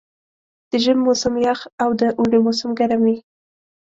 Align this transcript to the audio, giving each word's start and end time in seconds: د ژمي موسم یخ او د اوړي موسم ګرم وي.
د 0.69 0.71
ژمي 0.83 1.01
موسم 1.07 1.33
یخ 1.45 1.59
او 1.83 1.89
د 1.99 2.01
اوړي 2.19 2.39
موسم 2.45 2.69
ګرم 2.79 3.01
وي. 3.05 3.17